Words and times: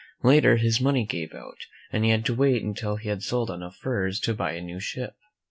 Later, 0.23 0.57
his 0.57 0.81
money 0.81 1.05
gave 1.05 1.31
out, 1.35 1.67
and 1.91 2.03
he 2.03 2.09
had 2.09 2.25
to 2.25 2.33
wait 2.33 2.63
until 2.63 2.95
he 2.95 3.07
had 3.09 3.21
sold 3.21 3.51
enough 3.51 3.75
furs 3.75 4.19
to 4.21 4.33
buy 4.33 4.53
a 4.53 4.59
new 4.61 4.79
ship. 4.79 5.13